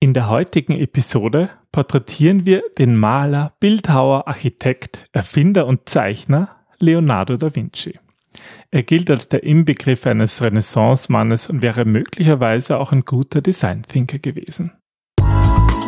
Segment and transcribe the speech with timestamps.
[0.00, 7.52] In der heutigen Episode porträtieren wir den Maler, Bildhauer, Architekt, Erfinder und Zeichner Leonardo da
[7.52, 7.98] Vinci.
[8.70, 14.70] Er gilt als der Inbegriff eines Renaissance-Mannes und wäre möglicherweise auch ein guter Design-Thinker gewesen.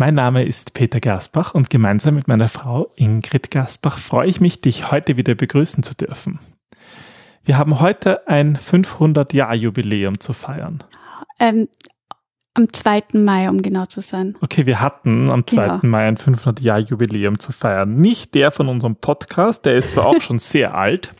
[0.00, 4.60] Mein Name ist Peter Gersbach und gemeinsam mit meiner Frau Ingrid Gersbach freue ich mich,
[4.60, 6.38] dich heute wieder begrüßen zu dürfen.
[7.42, 10.84] Wir haben heute ein 500-Jahr-Jubiläum zu feiern.
[11.40, 11.66] Ähm,
[12.54, 13.06] am 2.
[13.14, 14.36] Mai, um genau zu sein.
[14.40, 15.66] Okay, wir hatten am 2.
[15.66, 15.80] Genau.
[15.82, 17.96] Mai ein 500-Jahr-Jubiläum zu feiern.
[17.96, 21.10] Nicht der von unserem Podcast, der ist zwar auch schon sehr alt,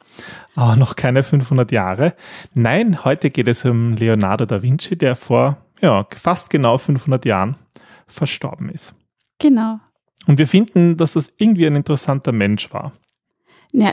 [0.55, 2.15] aber noch keine 500 Jahre.
[2.55, 7.57] Nein, heute geht es um Leonardo da Vinci, der vor ja, fast genau 500 Jahren
[8.09, 8.95] verstorben ist.
[9.39, 9.78] Genau.
[10.27, 12.92] Und wir finden, dass das irgendwie ein interessanter Mensch war.
[13.73, 13.92] Ja,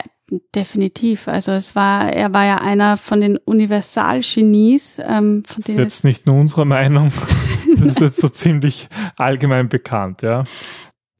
[0.54, 1.28] definitiv.
[1.28, 5.00] Also es war, er war ja einer von den Universalgenies.
[5.06, 7.12] Ähm, von denen jetzt nicht nur unsere Meinung.
[7.76, 10.44] das ist jetzt so ziemlich allgemein bekannt, ja.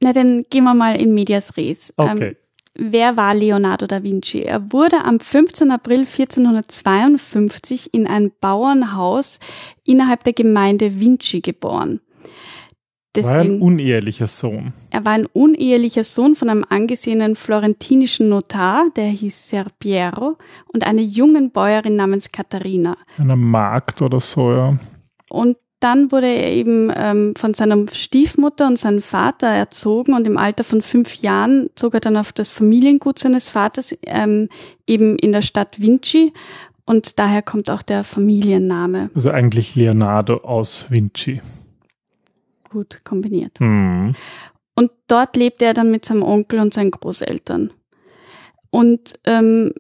[0.03, 1.95] Na, dann gehen wir mal in Medias Res.
[1.99, 2.29] Ähm, okay.
[2.29, 2.37] Ähm,
[2.79, 4.43] Wer war Leonardo da Vinci?
[4.43, 5.71] Er wurde am 15.
[5.71, 9.39] April 1452 in ein Bauernhaus
[9.83, 12.01] innerhalb der Gemeinde Vinci geboren.
[13.17, 14.73] Deswegen, war ein unehelicher Sohn.
[14.91, 20.37] Er war ein unehelicher Sohn von einem angesehenen florentinischen Notar, der hieß Ser Piero,
[20.73, 22.97] und einer jungen Bäuerin namens Katharina.
[23.19, 24.77] Einer Magd oder so, ja.
[25.29, 30.39] Und dann wurde er eben ähm, von seiner Stiefmutter und seinem Vater erzogen und im
[30.39, 34.49] Alter von fünf Jahren zog er dann auf das Familiengut seines Vaters, ähm,
[34.87, 36.33] eben in der Stadt Vinci.
[36.87, 39.11] Und daher kommt auch der Familienname.
[39.15, 41.41] Also eigentlich Leonardo aus Vinci
[42.77, 43.59] gut kombiniert.
[43.61, 44.15] Mhm.
[44.75, 47.73] Und dort lebte er dann mit seinem Onkel und seinen Großeltern.
[48.71, 49.73] Und ähm,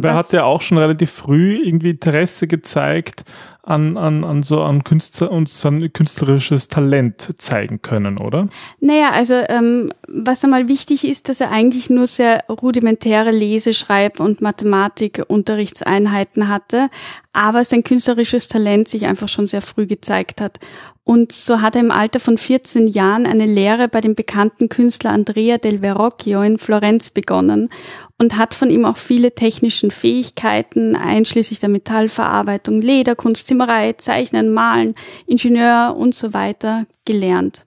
[0.00, 3.24] er hat ja auch schon relativ früh irgendwie Interesse gezeigt
[3.64, 8.48] an, an, an so an Künstler und sein künstlerisches Talent zeigen können, oder?
[8.80, 14.20] Naja, also ähm, was einmal wichtig ist, dass er eigentlich nur sehr rudimentäre Lese-, Schreib-
[14.20, 16.88] und Mathematik-Unterrichtseinheiten hatte,
[17.32, 20.58] aber sein künstlerisches Talent sich einfach schon sehr früh gezeigt hat.
[21.08, 25.10] Und so hat er im Alter von 14 Jahren eine Lehre bei dem bekannten Künstler
[25.10, 27.70] Andrea del Verrocchio in Florenz begonnen
[28.18, 34.94] und hat von ihm auch viele technischen Fähigkeiten, einschließlich der Metallverarbeitung, Lederkunst, Zimmerei, Zeichnen, Malen,
[35.26, 37.64] Ingenieur und so weiter gelernt.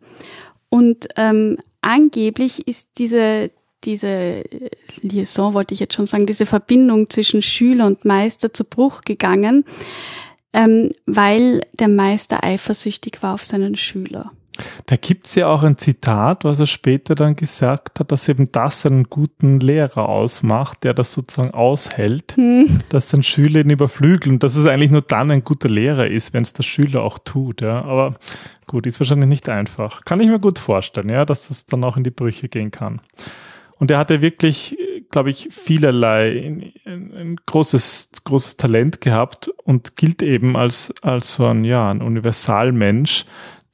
[0.69, 3.50] Und ähm, angeblich ist diese
[3.84, 4.44] diese
[5.02, 9.66] Liaison, wollte ich jetzt schon sagen, diese Verbindung zwischen Schüler und Meister zu Bruch gegangen,
[10.53, 14.31] ähm, weil der Meister eifersüchtig war auf seinen Schüler.
[14.85, 18.85] Da gibt's ja auch ein Zitat, was er später dann gesagt hat, dass eben das
[18.85, 22.81] einen guten Lehrer ausmacht, der das sozusagen aushält, hm.
[22.90, 26.34] dass sein Schüler ihn überflügelt und dass es eigentlich nur dann ein guter Lehrer ist,
[26.34, 27.61] wenn es der Schüler auch tut.
[27.61, 27.84] Ja.
[27.84, 28.13] Aber
[28.67, 30.03] gut, ist wahrscheinlich nicht einfach.
[30.03, 33.01] Kann ich mir gut vorstellen, ja, dass das dann auch in die Brüche gehen kann.
[33.79, 34.78] Und er hatte wirklich
[35.11, 41.63] glaube ich, vielerlei, ein, großes, großes Talent gehabt und gilt eben als, als so ein,
[41.63, 43.25] ja, ein Universalmensch,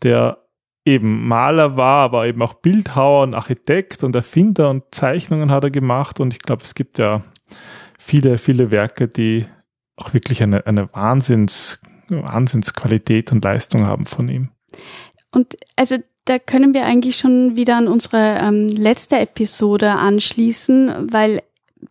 [0.03, 0.43] der
[0.85, 5.71] eben Maler war, aber eben auch Bildhauer und Architekt und Erfinder und Zeichnungen hat er
[5.71, 6.19] gemacht.
[6.19, 7.21] Und ich glaube, es gibt ja
[7.99, 9.45] viele, viele Werke, die
[9.97, 14.49] auch wirklich eine, eine Wahnsinns, Wahnsinnsqualität und Leistung haben von ihm.
[15.31, 21.41] Und also da können wir eigentlich schon wieder an unsere ähm, letzte Episode anschließen, weil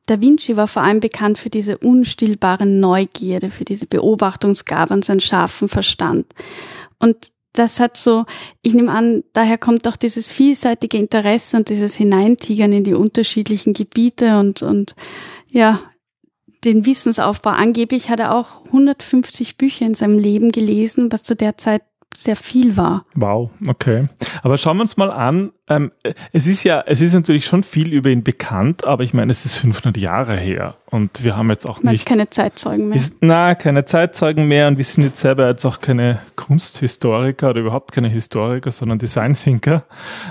[0.07, 5.21] Da Vinci war vor allem bekannt für diese unstillbare Neugierde, für diese Beobachtungsgabe und seinen
[5.21, 6.27] scharfen Verstand.
[6.99, 7.17] Und
[7.53, 8.27] das hat so,
[8.61, 13.73] ich nehme an, daher kommt auch dieses vielseitige Interesse und dieses Hineintigern in die unterschiedlichen
[13.73, 14.95] Gebiete und, und
[15.51, 15.81] ja,
[16.65, 17.51] den Wissensaufbau.
[17.51, 21.83] Angeblich hat er auch 150 Bücher in seinem Leben gelesen, was zu der Zeit
[22.17, 23.05] sehr viel war.
[23.15, 24.07] Wow, okay.
[24.43, 25.53] Aber schauen wir uns mal an.
[25.69, 25.93] Ähm,
[26.33, 29.45] es ist ja, es ist natürlich schon viel über ihn bekannt, aber ich meine, es
[29.45, 32.97] ist 500 Jahre her und wir haben jetzt auch Man nicht keine Zeitzeugen mehr.
[32.97, 37.61] Ist, na, keine Zeitzeugen mehr und wir sind jetzt selber jetzt auch keine Kunsthistoriker oder
[37.61, 39.85] überhaupt keine Historiker, sondern Designthinker.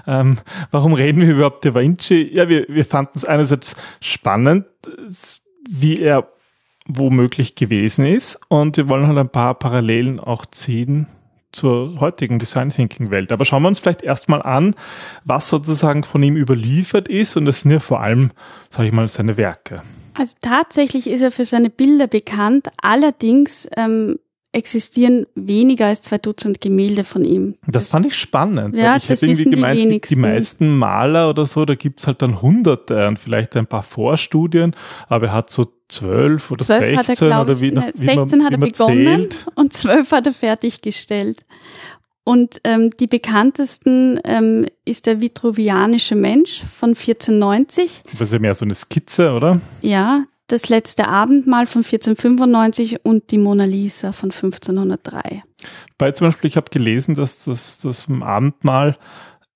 [0.07, 0.37] Ähm,
[0.71, 2.31] warum reden wir überhaupt über Vinci?
[2.33, 4.65] Ja, wir, wir fanden es einerseits spannend,
[5.69, 6.29] wie er
[6.87, 11.07] womöglich gewesen ist und wir wollen halt ein paar Parallelen auch ziehen
[11.55, 13.31] zur heutigen Design Thinking Welt.
[13.31, 14.75] Aber schauen wir uns vielleicht erstmal an,
[15.23, 18.31] was sozusagen von ihm überliefert ist und das sind ja vor allem,
[18.69, 19.81] sage ich mal, seine Werke.
[20.13, 22.69] Also tatsächlich ist er für seine Bilder bekannt.
[22.81, 24.17] Allerdings ähm,
[24.55, 27.55] existieren weniger als zwei Dutzend Gemälde von ihm.
[27.65, 28.75] Das, das fand ich spannend.
[28.75, 32.21] Ja, ich das hätte irgendwie gemeint, die, die, meisten Maler oder so, da gibt's halt
[32.21, 34.75] dann hunderte und vielleicht ein paar Vorstudien,
[35.09, 38.45] aber er hat so zwölf oder zwölf sechzehn er, oder wie, nach, wie 16 man,
[38.45, 39.45] hat er begonnen zählt.
[39.55, 41.45] und zwölf hat er fertiggestellt.
[42.23, 48.03] Und ähm, die bekanntesten ähm, ist der vitruvianische Mensch von 1490.
[48.17, 49.61] Das ist ja mehr so eine Skizze, oder?
[49.81, 55.43] Ja, das letzte Abendmahl von 1495 und die Mona Lisa von 1503.
[55.97, 58.95] Bei zum Beispiel, ich habe gelesen, dass das, das Abendmahl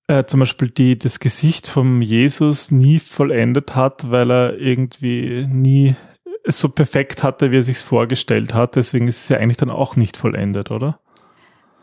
[0.08, 5.94] äh, zum Beispiel die, das Gesicht vom Jesus nie vollendet hat, weil er irgendwie nie
[6.42, 8.74] es so perfekt hatte, wie er sich vorgestellt hat.
[8.74, 10.98] Deswegen ist es ja eigentlich dann auch nicht vollendet, oder?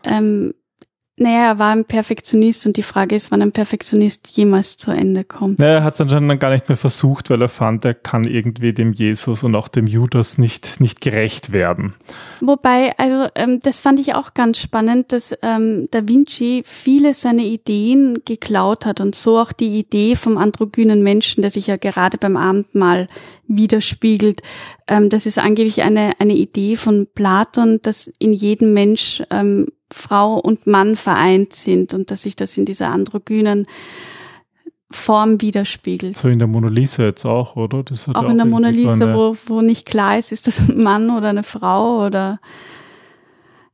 [0.03, 0.53] Ähm,
[1.19, 5.23] naja, er war ein Perfektionist und die Frage ist, wann ein Perfektionist jemals zu Ende
[5.23, 5.57] kommt.
[5.57, 8.25] Naja, er hat es anscheinend dann gar nicht mehr versucht, weil er fand, er kann
[8.25, 11.95] irgendwie dem Jesus und auch dem Judas nicht, nicht gerecht werden.
[12.39, 17.43] Wobei, also ähm, das fand ich auch ganz spannend, dass ähm, Da Vinci viele seiner
[17.43, 22.19] Ideen geklaut hat und so auch die Idee vom androgynen Menschen, der sich ja gerade
[22.19, 23.09] beim Abendmahl
[23.47, 24.43] widerspiegelt.
[24.87, 30.35] Ähm, das ist angeblich eine, eine Idee von Platon, dass in jedem Mensch ähm, Frau
[30.35, 33.65] und Mann vereint sind und dass sich das in dieser androgynen
[34.89, 36.17] Form widerspiegelt.
[36.17, 37.79] So in der Mona Lisa jetzt auch, oder?
[37.79, 40.81] auch, auch in der Mona Lisa, so wo, wo nicht klar ist, ist das ein
[40.81, 42.39] Mann oder eine Frau oder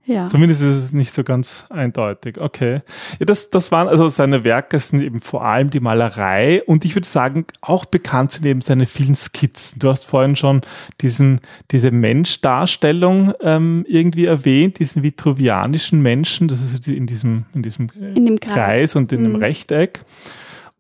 [0.05, 0.27] ja.
[0.27, 2.41] Zumindest ist es nicht so ganz eindeutig.
[2.41, 2.81] Okay.
[3.19, 6.95] Ja, das, das waren also seine Werke sind eben vor allem die Malerei und ich
[6.95, 9.79] würde sagen, auch bekannt sind eben seine vielen Skizzen.
[9.79, 10.61] Du hast vorhin schon
[10.99, 11.39] diesen,
[11.71, 18.39] diese Menschdarstellung ähm, irgendwie erwähnt, diesen vitruvianischen Menschen, das ist in diesem, in diesem in
[18.41, 18.53] Kreis.
[18.53, 19.25] Kreis und in mhm.
[19.25, 20.03] dem Rechteck.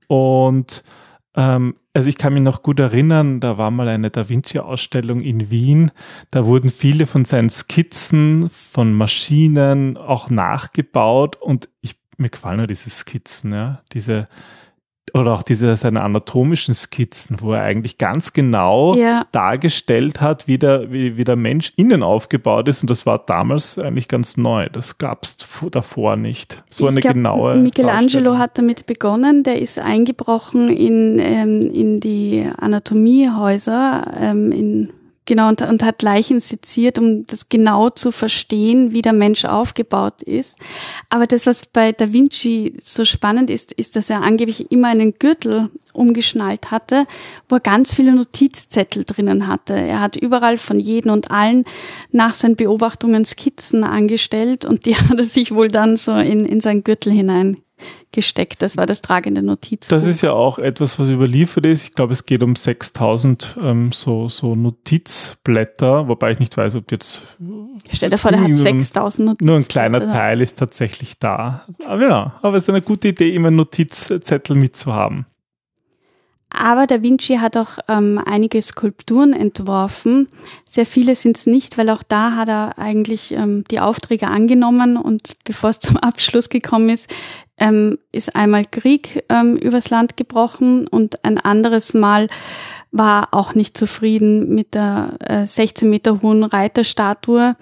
[0.07, 0.83] Und
[1.35, 5.51] ähm, also ich kann mich noch gut erinnern, da war mal eine Da Vinci-Ausstellung in
[5.51, 5.91] Wien.
[6.31, 12.67] Da wurden viele von seinen Skizzen von Maschinen auch nachgebaut und ich, mir gefallen nur
[12.67, 14.27] diese Skizzen, ja, diese
[15.13, 19.25] oder auch diese seine anatomischen Skizzen, wo er eigentlich ganz genau ja.
[19.31, 22.81] dargestellt hat, wie der, wie, wie der Mensch innen aufgebaut ist.
[22.81, 24.69] Und das war damals eigentlich ganz neu.
[24.69, 25.37] Das gab es
[25.69, 26.63] davor nicht.
[26.69, 27.55] So ich eine glaub, genaue.
[27.57, 29.43] Michelangelo hat damit begonnen.
[29.43, 34.89] Der ist eingebrochen in, ähm, in die Anatomiehäuser ähm, in
[35.25, 40.21] Genau, und, und hat Leichen seziert, um das genau zu verstehen, wie der Mensch aufgebaut
[40.21, 40.59] ist.
[41.09, 45.13] Aber das, was bei Da Vinci so spannend ist, ist, dass er angeblich immer einen
[45.13, 47.07] Gürtel umgeschnallt hatte,
[47.47, 49.73] wo er ganz viele Notizzettel drinnen hatte.
[49.73, 51.63] Er hat überall von jedem und allen
[52.11, 56.59] nach seinen Beobachtungen Skizzen angestellt und die hat er sich wohl dann so in, in
[56.59, 57.62] seinen Gürtel hinein
[58.11, 58.61] gesteckt.
[58.61, 59.87] Das war das tragende Notiz.
[59.87, 61.83] Das ist ja auch etwas, was überliefert ist.
[61.83, 66.91] Ich glaube, es geht um 6000 ähm, so, so Notizblätter, wobei ich nicht weiß, ob
[66.91, 67.21] jetzt.
[67.91, 69.45] Stell dir vor, der hat 6000 Notizblätter.
[69.45, 71.65] Nur ein kleiner Teil ist tatsächlich da.
[71.85, 75.25] Aber ja, aber es ist eine gute Idee, immer Notizzettel mitzuhaben.
[76.53, 80.27] Aber Da Vinci hat auch ähm, einige Skulpturen entworfen.
[80.69, 84.95] Sehr viele sind es nicht, weil auch da hat er eigentlich ähm, die Aufträge angenommen
[84.95, 87.09] und bevor es zum Abschluss gekommen ist,
[87.57, 92.29] ähm, ist einmal Krieg ähm, übers Land gebrochen und ein anderes Mal
[92.91, 97.55] war auch nicht zufrieden mit der äh, 16 Meter hohen Reiterstatue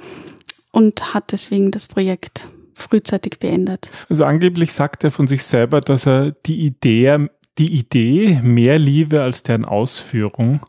[0.71, 3.89] und hat deswegen das Projekt frühzeitig beendet.
[4.10, 9.22] Also angeblich sagt er von sich selber, dass er die Idee die Idee mehr liebe
[9.22, 10.62] als deren Ausführung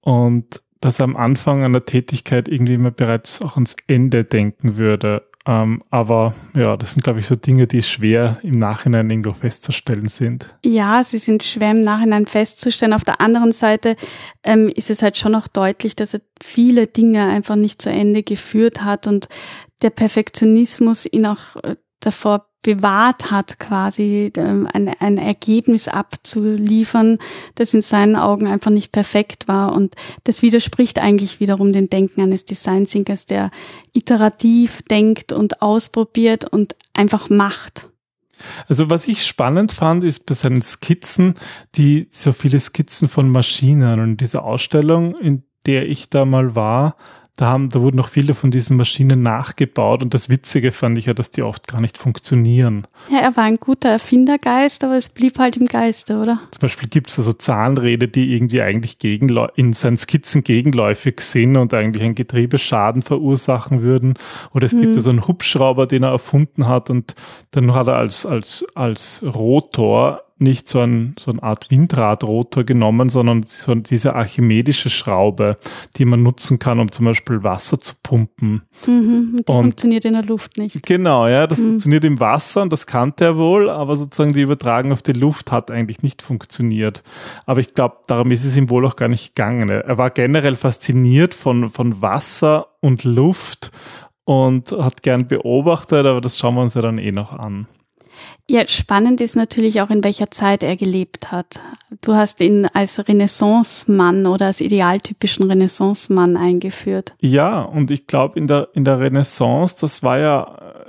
[0.00, 5.28] und dass am Anfang einer Tätigkeit irgendwie immer bereits auch ans Ende denken würde.
[5.44, 10.08] Ähm, aber ja, das sind, glaube ich, so Dinge, die schwer im Nachhinein irgendwo festzustellen
[10.08, 10.54] sind.
[10.64, 12.92] Ja, sie sind schwer im Nachhinein festzustellen.
[12.92, 13.96] Auf der anderen Seite
[14.44, 18.22] ähm, ist es halt schon noch deutlich, dass er viele Dinge einfach nicht zu Ende
[18.22, 19.28] geführt hat und
[19.82, 27.18] der Perfektionismus ihn auch äh, davor bewahrt hat, quasi ähm, ein, ein Ergebnis abzuliefern,
[27.56, 29.72] das in seinen Augen einfach nicht perfekt war.
[29.72, 33.50] Und das widerspricht eigentlich wiederum den Denken eines Design Thinkers, der
[33.92, 37.88] iterativ denkt und ausprobiert und einfach macht.
[38.68, 41.34] Also was ich spannend fand, ist bei seinen Skizzen,
[41.74, 46.96] die so viele Skizzen von Maschinen und diese Ausstellung, in der ich da mal war,
[47.36, 51.06] da haben, da wurden noch viele von diesen Maschinen nachgebaut und das Witzige fand ich
[51.06, 52.86] ja, dass die oft gar nicht funktionieren.
[53.10, 56.40] Ja, er war ein guter Erfindergeist, aber es blieb halt im Geiste, oder?
[56.50, 61.72] Zum Beispiel gibt es also Zahnräder, die irgendwie eigentlich in seinen Skizzen gegenläufig sind und
[61.72, 64.14] eigentlich einen Getriebeschaden verursachen würden.
[64.52, 64.82] Oder es mhm.
[64.82, 67.14] gibt also einen Hubschrauber, den er erfunden hat und
[67.52, 73.08] dann hat er als, als, als Rotor nicht so, ein, so eine Art Windradrotor genommen,
[73.08, 75.56] sondern so diese archimedische Schraube,
[75.96, 78.62] die man nutzen kann, um zum Beispiel Wasser zu pumpen.
[78.86, 80.84] Mhm, und funktioniert in der Luft nicht.
[80.84, 81.70] Genau, ja, das mhm.
[81.70, 85.52] funktioniert im Wasser und das kannte er wohl, aber sozusagen die Übertragung auf die Luft
[85.52, 87.02] hat eigentlich nicht funktioniert.
[87.46, 89.70] Aber ich glaube, darum ist es ihm wohl auch gar nicht gegangen.
[89.70, 93.70] Er war generell fasziniert von, von Wasser und Luft
[94.24, 97.66] und hat gern beobachtet, aber das schauen wir uns ja dann eh noch an.
[98.48, 101.60] Ja, spannend ist natürlich auch, in welcher Zeit er gelebt hat.
[102.02, 107.14] Du hast ihn als Renaissance-Mann oder als idealtypischen Renaissance-Mann eingeführt.
[107.20, 110.84] Ja, und ich glaube, in der, in der Renaissance, das war ja,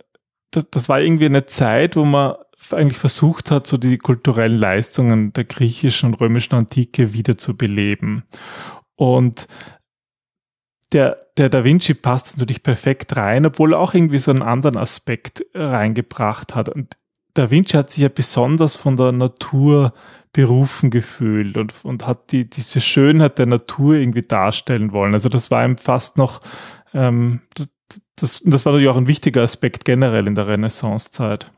[0.52, 2.36] das, das war irgendwie eine Zeit, wo man
[2.72, 8.24] eigentlich versucht hat, so die kulturellen Leistungen der griechischen und römischen Antike wieder zu beleben.
[8.96, 9.48] Und
[10.94, 14.78] der, der Da Vinci passt natürlich perfekt rein, obwohl er auch irgendwie so einen anderen
[14.78, 16.70] Aspekt reingebracht hat.
[16.70, 16.96] Und
[17.34, 19.94] Da Vinci hat sich ja besonders von der Natur
[20.34, 25.13] berufen gefühlt und, und hat die, diese Schönheit der Natur irgendwie darstellen wollen.
[25.13, 26.42] Also das war ihm fast noch,
[26.94, 27.42] ähm,
[28.16, 31.52] das, das, war natürlich auch ein wichtiger Aspekt generell in der Renaissancezeit.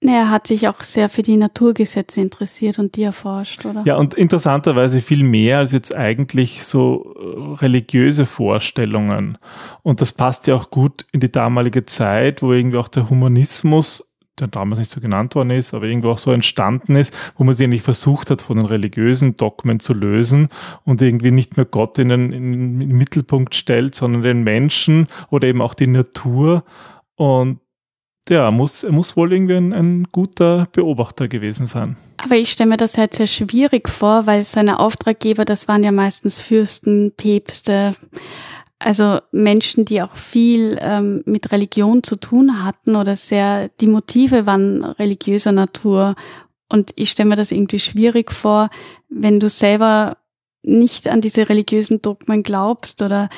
[0.00, 3.82] Er hat sich auch sehr für die Naturgesetze interessiert und die erforscht, oder?
[3.86, 9.38] Ja, und interessanterweise viel mehr als jetzt eigentlich so äh, religiöse Vorstellungen.
[9.82, 14.15] Und das passt ja auch gut in die damalige Zeit, wo irgendwie auch der Humanismus
[14.38, 17.54] der damals nicht so genannt worden ist, aber irgendwo auch so entstanden ist, wo man
[17.54, 20.48] sich eigentlich versucht hat, von den religiösen Dogmen zu lösen
[20.84, 25.48] und irgendwie nicht mehr Gott in den, in den Mittelpunkt stellt, sondern den Menschen oder
[25.48, 26.64] eben auch die Natur.
[27.16, 27.60] Und
[28.28, 31.96] ja, muss, er muss wohl irgendwie ein, ein guter Beobachter gewesen sein.
[32.16, 35.92] Aber ich stelle mir das halt sehr schwierig vor, weil seine Auftraggeber, das waren ja
[35.92, 37.94] meistens Fürsten, Päpste,
[38.78, 44.46] also Menschen, die auch viel ähm, mit Religion zu tun hatten oder sehr, die Motive
[44.46, 46.14] waren religiöser Natur.
[46.68, 48.68] Und ich stelle mir das irgendwie schwierig vor,
[49.08, 50.18] wenn du selber
[50.66, 53.28] nicht an diese religiösen Dogmen glaubst oder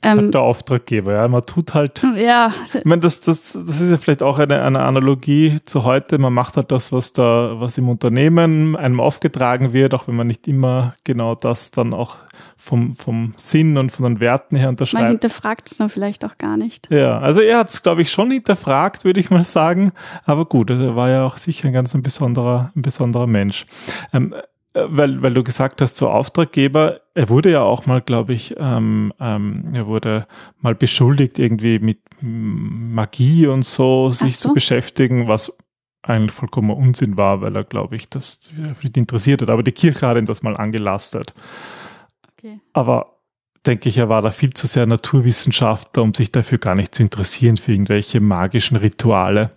[0.00, 1.26] ähm, der Auftraggeber, ja.
[1.26, 2.04] Man tut halt.
[2.16, 2.52] Ja.
[2.72, 6.18] Ich meine, das, das, das ist ja vielleicht auch eine, eine Analogie zu heute.
[6.18, 10.28] Man macht halt das, was da, was im Unternehmen einem aufgetragen wird, auch wenn man
[10.28, 12.16] nicht immer genau das dann auch
[12.56, 15.02] vom, vom Sinn und von den Werten her unterschreibt.
[15.02, 16.88] Man hinterfragt es dann vielleicht auch gar nicht.
[16.90, 19.90] Ja, also er hat es, glaube ich, schon hinterfragt, würde ich mal sagen.
[20.24, 23.66] Aber gut, er war ja auch sicher ein ganz ein besonderer, ein besonderer Mensch.
[24.12, 24.42] Ähm, äh,
[24.88, 29.12] weil, weil du gesagt hast, so Auftraggeber, er wurde ja auch mal, glaube ich, ähm,
[29.20, 30.26] ähm, er wurde
[30.60, 34.48] mal beschuldigt, irgendwie mit Magie und so sich so.
[34.48, 35.56] zu beschäftigen, was
[36.02, 38.48] eigentlich vollkommen Unsinn war, weil er, glaube ich, das
[38.82, 39.50] nicht interessiert hat.
[39.50, 41.34] Aber die Kirche hat ihn das mal angelastet.
[42.32, 42.60] Okay.
[42.72, 43.18] Aber
[43.66, 47.02] denke ich, er war da viel zu sehr Naturwissenschaftler, um sich dafür gar nicht zu
[47.02, 49.50] interessieren für irgendwelche magischen Rituale.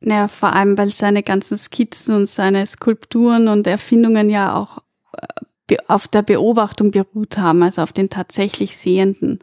[0.00, 4.78] Ja, vor allem, weil seine ganzen Skizzen und seine Skulpturen und Erfindungen ja auch
[5.70, 9.40] äh, auf der Beobachtung beruht haben, also auf den tatsächlich Sehenden.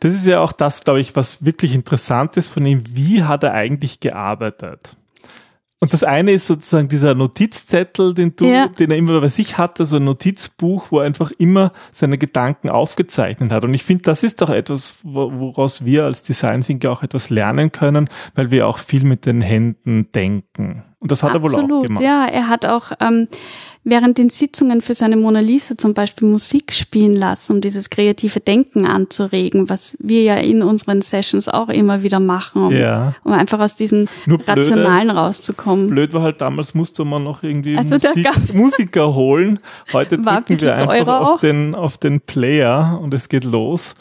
[0.00, 2.84] Das ist ja auch das, glaube ich, was wirklich interessant ist von ihm.
[2.90, 4.96] Wie hat er eigentlich gearbeitet?
[5.78, 8.68] Und das eine ist sozusagen dieser Notizzettel, den du, ja.
[8.68, 12.70] den er immer bei sich hatte, so ein Notizbuch, wo er einfach immer seine Gedanken
[12.70, 13.62] aufgezeichnet hat.
[13.62, 17.72] Und ich finde, das ist doch etwas, woraus wir als Design Thinker auch etwas lernen
[17.72, 20.82] können, weil wir auch viel mit den Händen denken.
[20.98, 22.02] Und das hat Absolut, er wohl auch gemacht.
[22.02, 23.28] Ja, er hat auch ähm,
[23.86, 28.40] während den Sitzungen für seine Mona Lisa zum Beispiel Musik spielen lassen, um dieses kreative
[28.40, 33.14] Denken anzuregen, was wir ja in unseren Sessions auch immer wieder machen, um, ja.
[33.22, 35.88] um einfach aus diesen blöde, Rationalen rauszukommen.
[35.88, 39.60] Blöd war halt damals musste man noch irgendwie also Musik, Musiker holen.
[39.92, 43.94] Heute drücken wir einfach auf den, auf den Player und es geht los.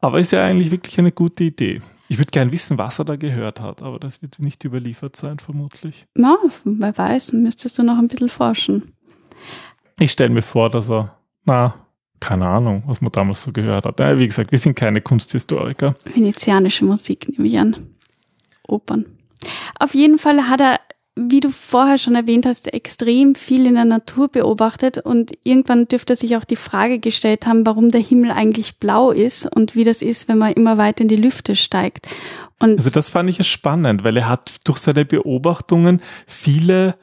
[0.00, 1.80] Aber ist ja eigentlich wirklich eine gute Idee.
[2.08, 5.38] Ich würde gern wissen, was er da gehört hat, aber das wird nicht überliefert sein,
[5.38, 6.06] vermutlich.
[6.14, 8.93] Na, wer weiß, müsstest du noch ein bisschen forschen.
[9.98, 11.74] Ich stelle mir vor, dass er, na,
[12.20, 14.00] keine Ahnung, was man damals so gehört hat.
[14.00, 15.94] Ja, wie gesagt, wir sind keine Kunsthistoriker.
[16.04, 17.76] Venezianische Musik nehme ich an.
[18.66, 19.06] Opern.
[19.78, 20.80] Auf jeden Fall hat er,
[21.16, 26.14] wie du vorher schon erwähnt hast, extrem viel in der Natur beobachtet und irgendwann dürfte
[26.14, 29.84] er sich auch die Frage gestellt haben, warum der Himmel eigentlich blau ist und wie
[29.84, 32.08] das ist, wenn man immer weiter in die Lüfte steigt.
[32.58, 36.96] Und also das fand ich ja spannend, weil er hat durch seine Beobachtungen viele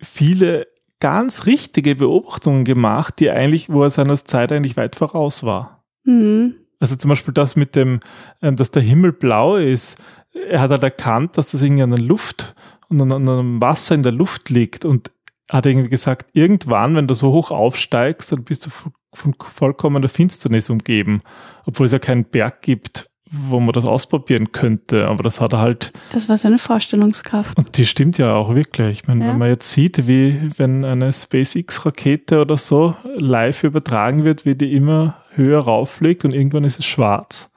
[0.00, 0.68] viele
[1.00, 5.84] ganz richtige Beobachtungen gemacht, die eigentlich, wo er seiner Zeit eigentlich weit voraus war.
[6.04, 6.56] Mhm.
[6.80, 8.00] Also zum Beispiel das mit dem,
[8.42, 9.98] ähm, dass der Himmel blau ist.
[10.32, 12.54] Er hat halt erkannt, dass das irgendwie an der Luft
[12.88, 15.10] und an, an einem Wasser in der Luft liegt und
[15.50, 18.70] hat irgendwie gesagt, irgendwann, wenn du so hoch aufsteigst, dann bist du
[19.14, 21.22] von vollkommener Finsternis umgeben,
[21.64, 25.08] obwohl es ja keinen Berg gibt, wo man das ausprobieren könnte.
[25.08, 25.92] Aber das hat er halt.
[26.12, 27.56] Das war seine Vorstellungskraft.
[27.56, 29.00] Und die stimmt ja auch wirklich.
[29.00, 29.30] Ich meine, ja.
[29.30, 34.74] wenn man jetzt sieht, wie wenn eine SpaceX-Rakete oder so live übertragen wird, wie die
[34.74, 37.50] immer höher rauffliegt und irgendwann ist es schwarz.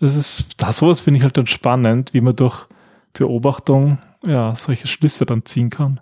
[0.00, 2.66] Das ist, das sowas finde ich halt dann spannend, wie man durch
[3.12, 6.00] Beobachtung ja solche Schlüsse dann ziehen kann.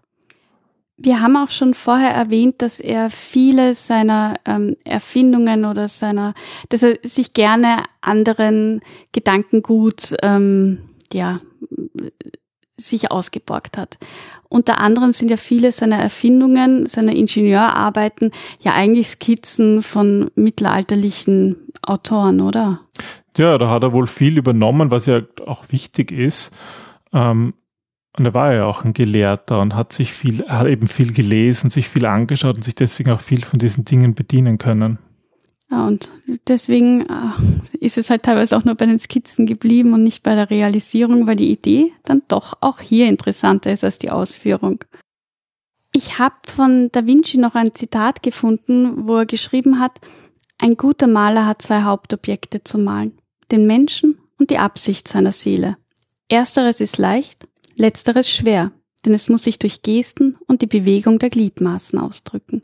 [1.05, 6.33] Wir haben auch schon vorher erwähnt, dass er viele seiner ähm, Erfindungen oder seiner,
[6.69, 8.81] dass er sich gerne anderen
[9.11, 10.79] Gedankengut, ähm,
[11.13, 11.41] ja,
[12.77, 13.99] sich ausgeborgt hat.
[14.49, 18.31] Unter anderem sind ja viele seiner Erfindungen, seiner Ingenieurarbeiten
[18.61, 22.81] ja eigentlich Skizzen von mittelalterlichen Autoren, oder?
[23.37, 26.53] Ja, da hat er wohl viel übernommen, was ja auch wichtig ist.
[27.13, 27.55] Ähm,
[28.17, 31.71] und er war ja auch ein Gelehrter und hat sich viel, hat eben viel gelesen,
[31.71, 34.99] sich viel angeschaut und sich deswegen auch viel von diesen Dingen bedienen können.
[35.71, 36.11] Ja, und
[36.49, 40.35] deswegen äh, ist es halt teilweise auch nur bei den Skizzen geblieben und nicht bei
[40.35, 44.85] der Realisierung, weil die Idee dann doch auch hier interessanter ist als die Ausführung.
[45.95, 50.01] Ich habe von Da Vinci noch ein Zitat gefunden, wo er geschrieben hat,
[50.59, 53.19] ein guter Maler hat zwei Hauptobjekte zu malen,
[53.51, 55.79] den Menschen und die Absicht seiner Seele.
[56.29, 58.73] Ersteres ist leicht, letzteres schwer,
[59.05, 62.63] denn es muss sich durch Gesten und die Bewegung der Gliedmaßen ausdrücken.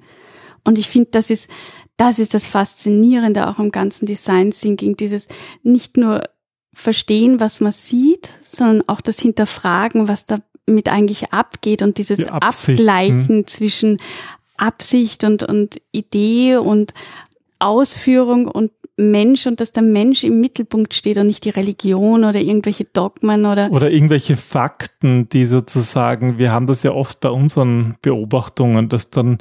[0.64, 1.48] Und ich finde, das ist,
[1.96, 5.28] das ist das Faszinierende auch im ganzen Design Thinking, dieses
[5.62, 6.22] nicht nur
[6.72, 12.28] verstehen, was man sieht, sondern auch das Hinterfragen, was damit eigentlich abgeht und dieses die
[12.28, 13.98] Abgleichen zwischen
[14.56, 16.92] Absicht und, und Idee und
[17.58, 22.40] Ausführung und Mensch und dass der Mensch im Mittelpunkt steht und nicht die Religion oder
[22.40, 23.70] irgendwelche Dogmen oder.
[23.70, 29.38] Oder irgendwelche Fakten, die sozusagen, wir haben das ja oft bei unseren Beobachtungen, dass dann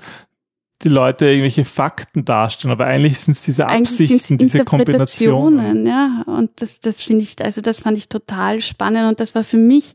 [0.84, 5.88] die Leute irgendwelche Fakten darstellen, aber eigentlich sind es diese Absichten, diese Kombinationen.
[5.88, 9.44] Ja, und das, das finde ich, also das fand ich total spannend und das war
[9.44, 9.94] für mich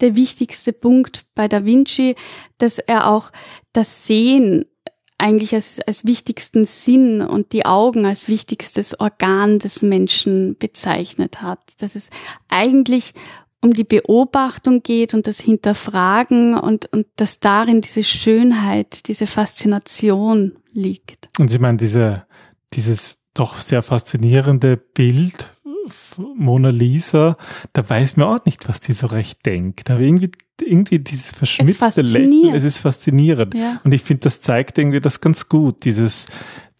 [0.00, 2.16] der wichtigste Punkt bei Da Vinci,
[2.58, 3.30] dass er auch
[3.72, 4.64] das Sehen
[5.24, 11.60] eigentlich als, als wichtigsten Sinn und die Augen als wichtigstes Organ des Menschen bezeichnet hat.
[11.78, 12.10] Dass es
[12.48, 13.14] eigentlich
[13.62, 20.56] um die Beobachtung geht und das Hinterfragen und, und dass darin diese Schönheit, diese Faszination
[20.72, 21.28] liegt.
[21.38, 22.26] Und ich meine, diese,
[22.74, 25.53] dieses doch sehr faszinierende Bild
[26.36, 27.36] Mona Lisa,
[27.72, 29.90] da weiß man auch nicht, was die so recht denkt.
[29.90, 33.54] Aber irgendwie, irgendwie dieses verschmitzte Lächeln, es ist faszinierend.
[33.54, 33.80] Ja.
[33.84, 35.84] Und ich finde, das zeigt irgendwie das ganz gut.
[35.84, 36.26] Dieses,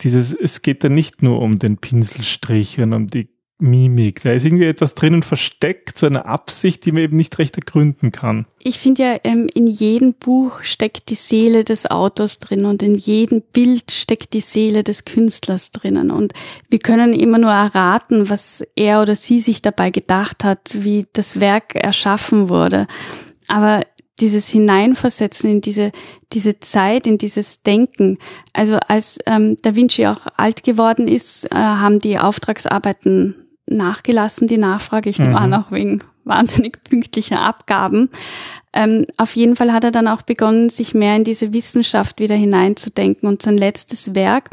[0.01, 4.23] dieses, es geht da nicht nur um den Pinselstrich und um die Mimik.
[4.23, 8.11] Da ist irgendwie etwas drinnen versteckt, so eine Absicht, die man eben nicht recht ergründen
[8.11, 8.47] kann.
[8.59, 12.97] Ich finde ja, ähm, in jedem Buch steckt die Seele des Autors drin und in
[12.97, 16.11] jedem Bild steckt die Seele des Künstlers drinnen.
[16.11, 16.33] Und
[16.69, 21.40] wir können immer nur erraten, was er oder sie sich dabei gedacht hat, wie das
[21.40, 22.88] Werk erschaffen wurde.
[23.47, 23.83] Aber
[24.21, 25.90] dieses Hineinversetzen in diese,
[26.33, 28.19] diese Zeit, in dieses Denken.
[28.53, 34.59] Also als ähm, Da Vinci auch alt geworden ist, äh, haben die Auftragsarbeiten nachgelassen, die
[34.59, 35.11] Nachfrage.
[35.11, 35.37] Ich nehme mhm.
[35.37, 38.11] an, auch wegen wahnsinnig pünktlicher Abgaben.
[38.72, 42.35] Ähm, auf jeden Fall hat er dann auch begonnen, sich mehr in diese Wissenschaft wieder
[42.35, 43.29] hineinzudenken.
[43.29, 44.50] Und sein letztes Werk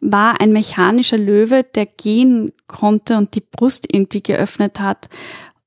[0.00, 5.08] war ein mechanischer Löwe, der gehen konnte und die Brust irgendwie geöffnet hat.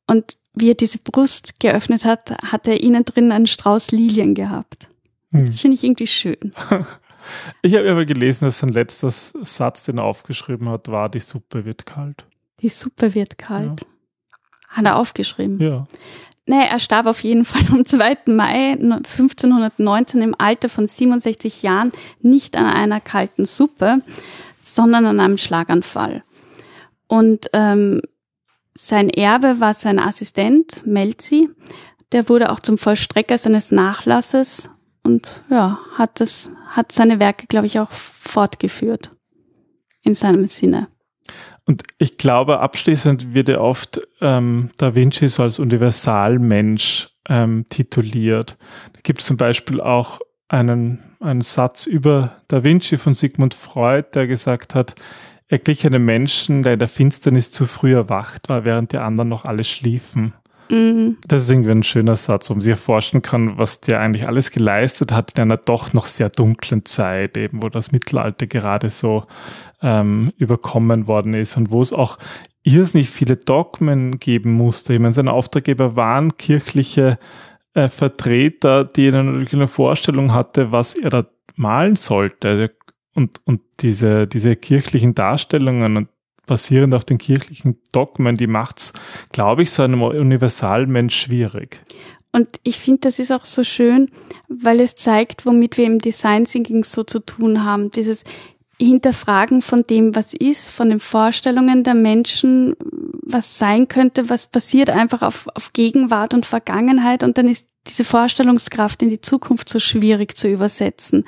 [0.06, 4.90] Und wie er diese Brust geöffnet hat, hat er innen drin einen Strauß Lilien gehabt.
[5.32, 5.46] Hm.
[5.46, 6.54] Das finde ich irgendwie schön.
[7.62, 11.66] Ich habe aber gelesen, dass sein letzter Satz, den er aufgeschrieben hat, war, die Suppe
[11.66, 12.26] wird kalt.
[12.62, 13.82] Die Suppe wird kalt.
[13.82, 13.88] Ja.
[14.70, 15.60] Hat er aufgeschrieben?
[15.60, 15.88] Ja.
[16.46, 18.18] Nee, er starb auf jeden Fall am 2.
[18.28, 21.92] Mai 1519 im Alter von 67 Jahren
[22.22, 24.02] nicht an einer kalten Suppe,
[24.62, 26.24] sondern an einem Schlaganfall.
[27.08, 28.02] Und ähm,
[28.74, 31.50] sein Erbe war sein Assistent Melzi.
[32.12, 34.70] Der wurde auch zum Vollstrecker seines Nachlasses
[35.04, 39.12] und ja, hat das, hat seine Werke, glaube ich, auch fortgeführt
[40.02, 40.88] in seinem Sinne.
[41.68, 48.58] Und ich glaube, abschließend wird ja oft ähm, Da Vinci so als Universalmensch ähm, tituliert.
[48.94, 54.08] Da gibt es zum Beispiel auch einen, einen Satz über Da Vinci von Sigmund Freud,
[54.14, 54.96] der gesagt hat,
[55.50, 59.30] er glich einem Menschen, der in der Finsternis zu früh erwacht war, während die anderen
[59.30, 60.34] noch alle schliefen.
[60.70, 61.18] Mhm.
[61.28, 64.52] Das ist irgendwie ein schöner Satz, wo man sich vorstellen kann, was der eigentlich alles
[64.52, 69.24] geleistet hat in einer doch noch sehr dunklen Zeit, eben wo das Mittelalter gerade so
[69.82, 72.18] ähm, überkommen worden ist und wo es auch
[72.64, 74.94] irrsinnig viele Dogmen geben musste.
[74.94, 77.18] Ich meine, seine Auftraggeber waren kirchliche
[77.74, 82.76] äh, Vertreter, die natürlich eine Vorstellung hatte, was er da malen sollte.
[83.14, 86.10] Und, und diese, diese kirchlichen Darstellungen und
[86.48, 88.94] basierend auf den kirchlichen Dogmen, die macht's,
[89.32, 91.82] glaube ich, so einem Universalmensch schwierig.
[92.32, 94.10] Und ich finde, das ist auch so schön,
[94.48, 97.92] weil es zeigt, womit wir im Design Thinking so zu tun haben.
[97.92, 98.24] Dieses
[98.80, 102.76] Hinterfragen von dem, was ist, von den Vorstellungen der Menschen,
[103.30, 108.04] was sein könnte, was passiert einfach auf, auf Gegenwart und Vergangenheit und dann ist diese
[108.04, 111.24] Vorstellungskraft in die Zukunft so schwierig zu übersetzen.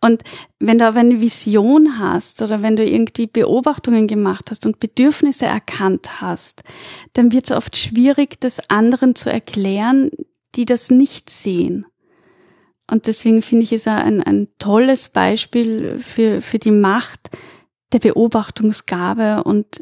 [0.00, 0.22] Und
[0.58, 5.46] wenn du aber eine Vision hast oder wenn du irgendwie Beobachtungen gemacht hast und Bedürfnisse
[5.46, 6.62] erkannt hast,
[7.14, 10.10] dann wird es oft schwierig, das anderen zu erklären,
[10.54, 11.86] die das nicht sehen.
[12.90, 17.30] Und deswegen finde ich es ein, ein tolles Beispiel für, für die Macht
[17.92, 19.80] der Beobachtungsgabe und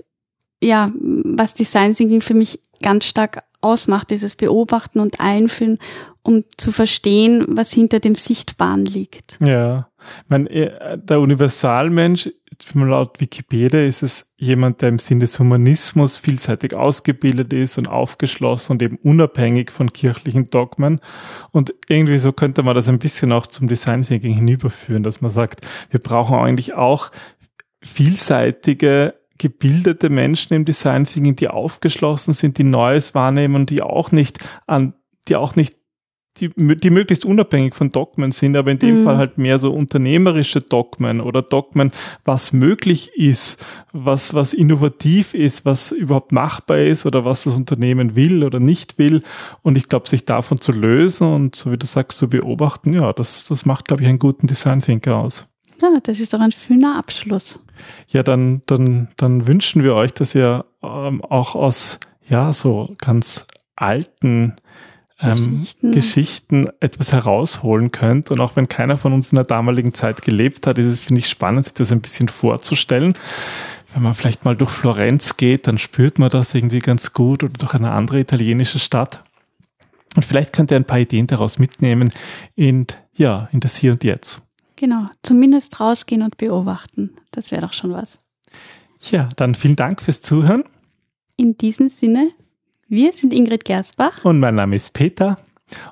[0.65, 5.79] ja, was Design Thinking für mich ganz stark ausmacht, dieses Beobachten und Einfühlen,
[6.23, 9.39] um zu verstehen, was hinter dem Sichtbaren liegt.
[9.45, 12.31] Ja, ich meine, äh, der Universalmensch,
[12.75, 18.73] laut Wikipedia ist es jemand, der im Sinne des Humanismus vielseitig ausgebildet ist und aufgeschlossen
[18.73, 21.01] und eben unabhängig von kirchlichen Dogmen.
[21.51, 25.31] Und irgendwie so könnte man das ein bisschen auch zum Design Thinking hinüberführen, dass man
[25.31, 27.11] sagt, wir brauchen eigentlich auch
[27.83, 34.11] vielseitige gebildete Menschen im Design Thinking, die aufgeschlossen sind, die Neues wahrnehmen und die auch
[34.11, 34.95] nicht an,
[35.29, 35.77] die auch nicht
[36.39, 39.05] die, die möglichst unabhängig von Dogmen sind, aber in dem mhm.
[39.05, 41.91] Fall halt mehr so unternehmerische Dogmen oder Dogmen,
[42.25, 48.17] was möglich ist, was, was innovativ ist, was überhaupt machbar ist oder was das Unternehmen
[48.17, 49.23] will oder nicht will.
[49.61, 53.13] Und ich glaube, sich davon zu lösen und so wie du sagst, zu beobachten, ja,
[53.13, 55.47] das, das macht, glaube ich, einen guten Design Thinker aus.
[55.83, 57.61] Ja, das ist doch ein schöner Abschluss.
[58.09, 63.47] Ja, dann, dann, dann wünschen wir euch, dass ihr ähm, auch aus, ja, so ganz
[63.77, 64.57] alten
[65.21, 65.93] ähm, Geschichten.
[65.93, 68.31] Geschichten etwas herausholen könnt.
[68.31, 71.21] Und auch wenn keiner von uns in der damaligen Zeit gelebt hat, ist es, finde
[71.21, 73.15] ich, spannend, sich das ein bisschen vorzustellen.
[73.93, 77.53] Wenn man vielleicht mal durch Florenz geht, dann spürt man das irgendwie ganz gut oder
[77.53, 79.23] durch eine andere italienische Stadt.
[80.17, 82.13] Und vielleicht könnt ihr ein paar Ideen daraus mitnehmen
[82.55, 84.43] in, ja, in das Hier und Jetzt.
[84.85, 87.17] Genau, zumindest rausgehen und beobachten.
[87.31, 88.19] Das wäre doch schon was.
[89.01, 90.63] Ja, dann vielen Dank fürs Zuhören.
[91.39, 92.33] In diesem Sinne,
[92.87, 94.27] wir sind Ingrid Gersbach.
[94.27, 95.37] Und mein Name ist Peter.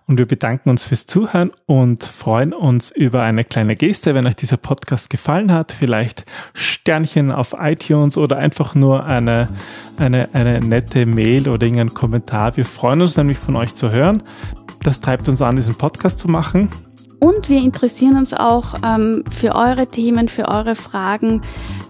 [0.06, 4.36] Und wir bedanken uns fürs Zuhören und freuen uns über eine kleine Geste, wenn euch
[4.36, 5.72] dieser Podcast gefallen hat.
[5.72, 9.48] Vielleicht Sternchen auf iTunes oder einfach nur eine,
[9.96, 12.58] eine, eine nette Mail oder irgendeinen Kommentar.
[12.58, 14.22] Wir freuen uns nämlich von euch zu hören.
[14.82, 16.68] Das treibt uns an, diesen Podcast zu machen.
[17.22, 21.40] Und wir interessieren uns auch ähm, für eure Themen, für eure Fragen.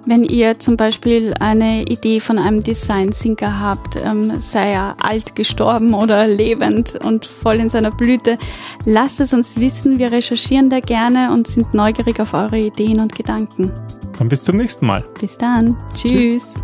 [0.04, 5.34] Wenn ihr zum Beispiel eine Idee von einem Design Thinker habt, ähm, sei er alt
[5.34, 8.36] gestorben oder lebend und voll in seiner Blüte,
[8.84, 9.98] lasst es uns wissen.
[9.98, 13.72] Wir recherchieren da gerne und sind neugierig auf eure Ideen und Gedanken.
[14.18, 15.02] Dann bis zum nächsten Mal.
[15.18, 15.78] Bis dann.
[15.94, 16.52] Tschüss.
[16.52, 16.54] Tschüss.